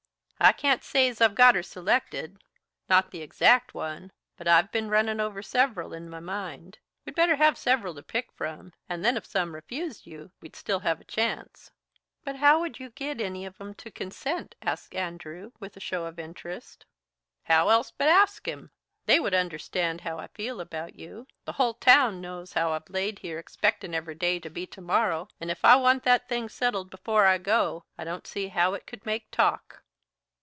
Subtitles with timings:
[0.43, 2.43] "I can't say 's I've got her selected
[2.89, 6.79] not the exact one but I've ben runnin' over several in my mind.
[7.05, 10.79] We'd better have several to pick from, and then if some refused you, we'd still
[10.79, 11.69] have a chance."
[12.23, 16.05] "But how would you git any of 'em to consent?" asked Andrew with a show
[16.07, 16.87] of interest.
[17.43, 18.71] "How else but ask 'em?
[19.05, 21.27] They would understand how I feel about you.
[21.45, 25.27] The hull town knows how I've laid here expectin' every day to be to morrow,
[25.39, 28.87] and if I want that thing settled before I go, I don't see how it
[28.87, 29.83] could make talk."